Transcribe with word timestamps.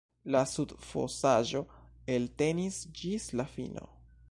La 0.35 0.39
subfosaĵo 0.51 1.61
eltenis 2.15 2.83
ĝis 3.03 3.31
la 3.41 3.49
fino. 3.57 3.89